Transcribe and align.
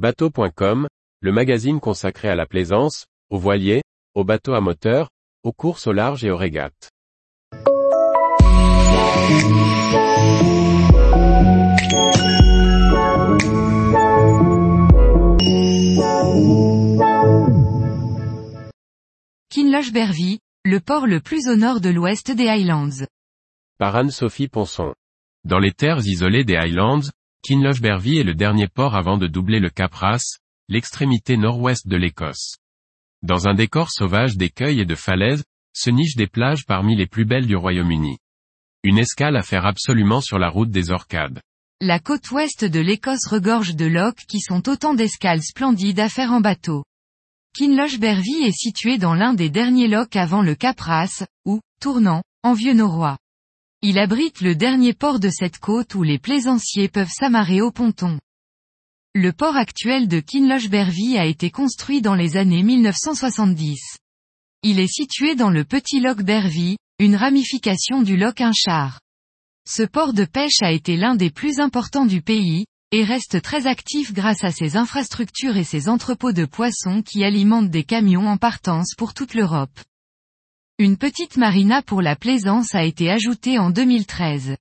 Bateau.com, 0.00 0.88
le 1.20 1.30
magazine 1.30 1.78
consacré 1.78 2.30
à 2.30 2.34
la 2.34 2.46
plaisance, 2.46 3.04
aux 3.28 3.36
voiliers, 3.36 3.82
aux 4.14 4.24
bateaux 4.24 4.54
à 4.54 4.62
moteur, 4.62 5.10
aux 5.42 5.52
courses 5.52 5.86
au 5.86 5.92
large 5.92 6.24
et 6.24 6.30
aux 6.30 6.38
régates. 6.38 6.88
Kinloch-Bervie, 19.50 20.38
le 20.64 20.80
port 20.80 21.06
le 21.06 21.20
plus 21.20 21.46
au 21.46 21.56
nord 21.56 21.82
de 21.82 21.90
l'ouest 21.90 22.30
des 22.30 22.48
Highlands. 22.48 23.04
Par 23.76 23.96
Anne-Sophie 23.96 24.48
Ponson. 24.48 24.94
Dans 25.44 25.58
les 25.58 25.72
terres 25.72 26.06
isolées 26.06 26.44
des 26.44 26.56
Highlands, 26.56 27.02
Kinloch-Bervie 27.42 28.18
est 28.18 28.24
le 28.24 28.34
dernier 28.34 28.68
port 28.68 28.94
avant 28.94 29.16
de 29.16 29.26
doubler 29.26 29.60
le 29.60 29.70
Cap 29.70 29.94
Ras, 29.94 30.38
l'extrémité 30.68 31.36
nord-ouest 31.36 31.88
de 31.88 31.96
l'Écosse. 31.96 32.56
Dans 33.22 33.48
un 33.48 33.54
décor 33.54 33.90
sauvage 33.90 34.36
d'écueils 34.36 34.80
et 34.80 34.84
de 34.84 34.94
falaises, 34.94 35.44
se 35.74 35.90
nichent 35.90 36.16
des 36.16 36.26
plages 36.26 36.66
parmi 36.66 36.96
les 36.96 37.06
plus 37.06 37.24
belles 37.24 37.46
du 37.46 37.56
Royaume-Uni. 37.56 38.18
Une 38.82 38.98
escale 38.98 39.36
à 39.36 39.42
faire 39.42 39.66
absolument 39.66 40.20
sur 40.20 40.38
la 40.38 40.48
route 40.48 40.70
des 40.70 40.90
Orcades. 40.90 41.40
La 41.80 41.98
côte 41.98 42.30
ouest 42.30 42.64
de 42.64 42.80
l'Écosse 42.80 43.26
regorge 43.26 43.74
de 43.74 43.86
lochs 43.86 44.26
qui 44.28 44.40
sont 44.40 44.68
autant 44.68 44.94
d'escales 44.94 45.42
splendides 45.42 46.00
à 46.00 46.08
faire 46.08 46.32
en 46.32 46.40
bateau. 46.40 46.84
Kinloch-Bervie 47.56 48.44
est 48.44 48.56
situé 48.56 48.98
dans 48.98 49.14
l'un 49.14 49.34
des 49.34 49.50
derniers 49.50 49.88
lochs 49.88 50.16
avant 50.16 50.42
le 50.42 50.54
Cap 50.54 50.78
Ras, 50.78 51.24
ou, 51.46 51.60
tournant, 51.80 52.22
en 52.42 52.52
vieux 52.52 52.74
norrois. 52.74 53.16
Il 53.82 53.98
abrite 53.98 54.42
le 54.42 54.54
dernier 54.54 54.92
port 54.92 55.20
de 55.20 55.30
cette 55.30 55.58
côte 55.58 55.94
où 55.94 56.02
les 56.02 56.18
plaisanciers 56.18 56.88
peuvent 56.90 57.10
s'amarrer 57.10 57.62
au 57.62 57.70
ponton. 57.70 58.20
Le 59.14 59.32
port 59.32 59.56
actuel 59.56 60.06
de 60.06 60.20
Kinloch-Bervie 60.20 61.16
a 61.16 61.24
été 61.24 61.50
construit 61.50 62.02
dans 62.02 62.14
les 62.14 62.36
années 62.36 62.62
1970. 62.62 63.96
Il 64.62 64.78
est 64.80 64.92
situé 64.92 65.34
dans 65.34 65.48
le 65.48 65.64
petit 65.64 65.98
loch 65.98 66.22
Bervie, 66.22 66.76
une 66.98 67.16
ramification 67.16 68.02
du 68.02 68.18
loch 68.18 68.42
Inchar. 68.42 69.00
Ce 69.66 69.82
port 69.82 70.12
de 70.12 70.26
pêche 70.26 70.60
a 70.60 70.72
été 70.72 70.98
l'un 70.98 71.14
des 71.14 71.30
plus 71.30 71.58
importants 71.58 72.04
du 72.04 72.20
pays, 72.20 72.66
et 72.92 73.02
reste 73.02 73.40
très 73.40 73.66
actif 73.66 74.12
grâce 74.12 74.44
à 74.44 74.52
ses 74.52 74.76
infrastructures 74.76 75.56
et 75.56 75.64
ses 75.64 75.88
entrepôts 75.88 76.32
de 76.32 76.44
poissons 76.44 77.00
qui 77.00 77.24
alimentent 77.24 77.70
des 77.70 77.84
camions 77.84 78.28
en 78.28 78.36
partance 78.36 78.94
pour 78.94 79.14
toute 79.14 79.32
l'Europe. 79.32 79.80
Une 80.80 80.96
petite 80.96 81.36
marina 81.36 81.82
pour 81.82 82.00
la 82.00 82.16
plaisance 82.16 82.74
a 82.74 82.84
été 82.84 83.10
ajoutée 83.10 83.58
en 83.58 83.68
2013. 83.68 84.56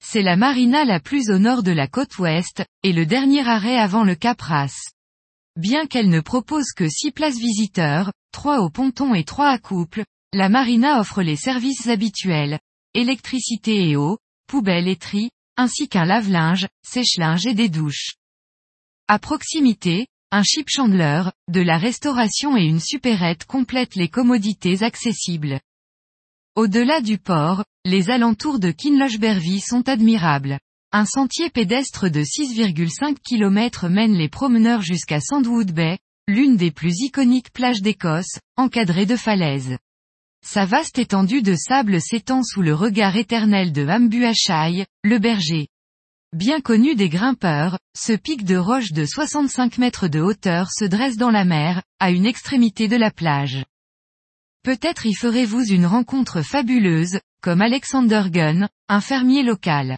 C'est 0.00 0.22
la 0.22 0.36
marina 0.36 0.84
la 0.84 1.00
plus 1.00 1.30
au 1.30 1.40
nord 1.40 1.64
de 1.64 1.72
la 1.72 1.88
côte 1.88 2.16
ouest, 2.18 2.64
et 2.84 2.92
le 2.92 3.06
dernier 3.06 3.40
arrêt 3.40 3.76
avant 3.76 4.04
le 4.04 4.14
Cap. 4.14 4.40
Bien 5.56 5.88
qu'elle 5.88 6.10
ne 6.10 6.20
propose 6.20 6.70
que 6.76 6.88
6 6.88 7.10
places 7.10 7.40
visiteurs, 7.40 8.12
3 8.30 8.60
au 8.60 8.70
ponton 8.70 9.14
et 9.14 9.24
3 9.24 9.48
à 9.48 9.58
couple, 9.58 10.04
la 10.32 10.48
marina 10.48 11.00
offre 11.00 11.22
les 11.22 11.34
services 11.34 11.88
habituels, 11.88 12.60
électricité 12.94 13.90
et 13.90 13.96
eau, 13.96 14.18
poubelle 14.46 14.86
et 14.86 14.94
tri, 14.94 15.30
ainsi 15.56 15.88
qu'un 15.88 16.04
lave-linge, 16.04 16.68
sèche-linge 16.86 17.46
et 17.48 17.54
des 17.54 17.68
douches. 17.68 18.14
À 19.08 19.18
proximité, 19.18 20.06
un 20.30 20.42
chip 20.42 20.68
chandler, 20.68 21.22
de 21.50 21.62
la 21.62 21.78
restauration 21.78 22.56
et 22.56 22.64
une 22.64 22.80
supérette 22.80 23.46
complètent 23.46 23.94
les 23.94 24.08
commodités 24.08 24.82
accessibles. 24.82 25.60
Au-delà 26.54 27.00
du 27.00 27.16
port, 27.16 27.64
les 27.86 28.10
alentours 28.10 28.58
de 28.58 28.70
Kinloch-Bervie 28.70 29.60
sont 29.60 29.88
admirables. 29.88 30.58
Un 30.92 31.06
sentier 31.06 31.48
pédestre 31.48 32.10
de 32.10 32.20
6,5 32.20 33.16
km 33.26 33.88
mène 33.88 34.14
les 34.14 34.28
promeneurs 34.28 34.82
jusqu'à 34.82 35.20
Sandwood 35.20 35.72
Bay, 35.72 35.98
l'une 36.26 36.56
des 36.56 36.72
plus 36.72 37.00
iconiques 37.00 37.52
plages 37.52 37.80
d'Écosse, 37.80 38.38
encadrée 38.56 39.06
de 39.06 39.16
falaises. 39.16 39.78
Sa 40.44 40.66
vaste 40.66 40.98
étendue 40.98 41.42
de 41.42 41.54
sable 41.54 42.02
s'étend 42.02 42.42
sous 42.42 42.60
le 42.60 42.74
regard 42.74 43.16
éternel 43.16 43.72
de 43.72 43.86
Hambuachai, 43.86 44.84
le 45.04 45.18
berger. 45.18 45.68
Bien 46.34 46.60
connu 46.60 46.94
des 46.94 47.08
grimpeurs, 47.08 47.78
ce 47.96 48.12
pic 48.12 48.44
de 48.44 48.56
roche 48.56 48.92
de 48.92 49.06
65 49.06 49.78
mètres 49.78 50.08
de 50.08 50.20
hauteur 50.20 50.68
se 50.70 50.84
dresse 50.84 51.16
dans 51.16 51.30
la 51.30 51.46
mer, 51.46 51.82
à 52.00 52.10
une 52.10 52.26
extrémité 52.26 52.86
de 52.86 52.96
la 52.96 53.10
plage. 53.10 53.64
Peut-être 54.62 55.06
y 55.06 55.14
ferez-vous 55.14 55.64
une 55.72 55.86
rencontre 55.86 56.42
fabuleuse, 56.42 57.18
comme 57.40 57.62
Alexander 57.62 58.24
Gunn, 58.28 58.68
un 58.90 59.00
fermier 59.00 59.42
local. 59.42 59.96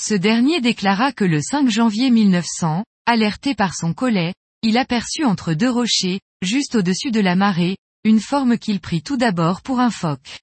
Ce 0.00 0.14
dernier 0.14 0.60
déclara 0.60 1.12
que 1.12 1.24
le 1.24 1.40
5 1.40 1.70
janvier 1.70 2.10
1900, 2.10 2.84
alerté 3.06 3.54
par 3.54 3.76
son 3.76 3.94
collet, 3.94 4.34
il 4.62 4.76
aperçut 4.76 5.24
entre 5.24 5.54
deux 5.54 5.70
rochers, 5.70 6.18
juste 6.42 6.74
au-dessus 6.74 7.12
de 7.12 7.20
la 7.20 7.36
marée, 7.36 7.76
une 8.02 8.20
forme 8.20 8.58
qu'il 8.58 8.80
prit 8.80 9.02
tout 9.02 9.16
d'abord 9.16 9.62
pour 9.62 9.78
un 9.78 9.90
phoque. 9.90 10.40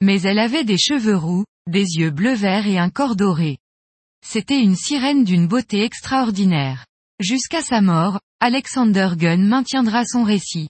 Mais 0.00 0.20
elle 0.22 0.40
avait 0.40 0.64
des 0.64 0.78
cheveux 0.78 1.16
roux, 1.16 1.44
des 1.68 1.84
yeux 1.98 2.10
bleu-vert 2.10 2.66
et 2.66 2.80
un 2.80 2.90
corps 2.90 3.14
doré. 3.14 3.58
C'était 4.24 4.60
une 4.60 4.76
sirène 4.76 5.24
d'une 5.24 5.46
beauté 5.46 5.82
extraordinaire. 5.82 6.86
Jusqu'à 7.20 7.62
sa 7.62 7.80
mort, 7.80 8.20
Alexander 8.40 9.10
Gunn 9.16 9.46
maintiendra 9.46 10.04
son 10.04 10.22
récit. 10.22 10.68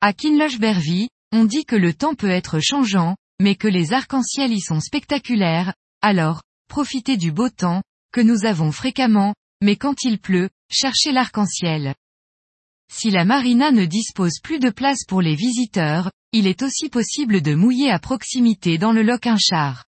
À 0.00 0.12
Kinloch-Bervie, 0.12 1.08
on 1.32 1.44
dit 1.44 1.64
que 1.64 1.76
le 1.76 1.94
temps 1.94 2.14
peut 2.14 2.30
être 2.30 2.60
changeant, 2.60 3.16
mais 3.40 3.56
que 3.56 3.68
les 3.68 3.92
arcs-en-ciel 3.92 4.52
y 4.52 4.60
sont 4.60 4.80
spectaculaires, 4.80 5.74
alors, 6.02 6.42
profitez 6.68 7.16
du 7.16 7.32
beau 7.32 7.48
temps, 7.48 7.82
que 8.12 8.20
nous 8.20 8.44
avons 8.44 8.72
fréquemment, 8.72 9.34
mais 9.62 9.76
quand 9.76 10.02
il 10.02 10.18
pleut, 10.18 10.50
cherchez 10.70 11.12
l'arc-en-ciel. 11.12 11.94
Si 12.92 13.10
la 13.10 13.24
marina 13.24 13.72
ne 13.72 13.86
dispose 13.86 14.40
plus 14.42 14.58
de 14.58 14.70
place 14.70 15.04
pour 15.08 15.22
les 15.22 15.34
visiteurs, 15.34 16.10
il 16.32 16.46
est 16.46 16.62
aussi 16.62 16.90
possible 16.90 17.40
de 17.40 17.54
mouiller 17.54 17.90
à 17.90 17.98
proximité 17.98 18.76
dans 18.76 18.92
le 18.92 19.02
loch 19.02 19.26
Inchar. 19.26 19.85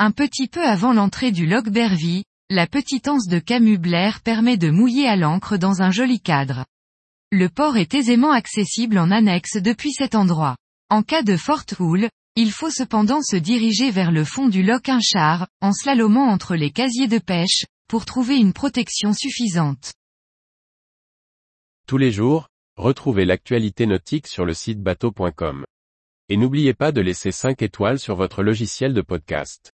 Un 0.00 0.10
petit 0.10 0.48
peu 0.48 0.64
avant 0.64 0.92
l'entrée 0.92 1.30
du 1.30 1.46
loch 1.46 1.68
Bervie, 1.68 2.24
la 2.50 2.66
petite 2.66 3.06
anse 3.06 3.28
de 3.28 3.38
Camus 3.38 3.78
Blair 3.78 4.22
permet 4.22 4.56
de 4.56 4.68
mouiller 4.68 5.06
à 5.06 5.14
l'ancre 5.14 5.56
dans 5.56 5.82
un 5.82 5.92
joli 5.92 6.20
cadre. 6.20 6.66
Le 7.30 7.48
port 7.48 7.76
est 7.76 7.94
aisément 7.94 8.32
accessible 8.32 8.98
en 8.98 9.12
annexe 9.12 9.56
depuis 9.56 9.92
cet 9.92 10.16
endroit. 10.16 10.56
En 10.90 11.04
cas 11.04 11.22
de 11.22 11.36
forte 11.36 11.76
houle, 11.78 12.08
il 12.34 12.50
faut 12.50 12.70
cependant 12.70 13.22
se 13.22 13.36
diriger 13.36 13.92
vers 13.92 14.10
le 14.10 14.24
fond 14.24 14.48
du 14.48 14.64
loch 14.64 14.88
Inchar, 14.88 15.46
en 15.60 15.72
slalomant 15.72 16.26
entre 16.26 16.56
les 16.56 16.72
casiers 16.72 17.06
de 17.06 17.18
pêche, 17.18 17.64
pour 17.86 18.04
trouver 18.04 18.36
une 18.36 18.52
protection 18.52 19.12
suffisante. 19.12 19.92
Tous 21.86 21.98
les 21.98 22.10
jours, 22.10 22.48
retrouvez 22.76 23.24
l'actualité 23.24 23.86
nautique 23.86 24.26
sur 24.26 24.44
le 24.44 24.54
site 24.54 24.82
bateau.com. 24.82 25.64
Et 26.28 26.36
n'oubliez 26.36 26.74
pas 26.74 26.90
de 26.90 27.00
laisser 27.00 27.30
5 27.30 27.62
étoiles 27.62 28.00
sur 28.00 28.16
votre 28.16 28.42
logiciel 28.42 28.92
de 28.92 29.00
podcast. 29.00 29.73